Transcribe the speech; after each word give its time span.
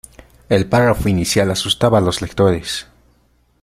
El 0.49 0.65
párrafo 0.67 1.09
inicial 1.09 1.51
asustaba 1.51 1.99
a 1.99 2.01
los 2.01 2.23
lectores. 2.23 2.87